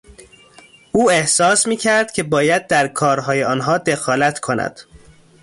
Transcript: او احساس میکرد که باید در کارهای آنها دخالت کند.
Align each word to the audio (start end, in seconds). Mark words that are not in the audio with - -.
او 0.91 1.11
احساس 1.11 1.67
میکرد 1.67 2.11
که 2.11 2.23
باید 2.23 2.67
در 2.67 2.87
کارهای 2.87 3.43
آنها 3.43 3.77
دخالت 3.77 4.39
کند. 4.39 4.81